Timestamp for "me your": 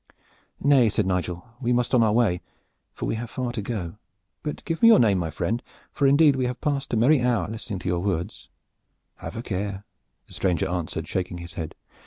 4.81-4.97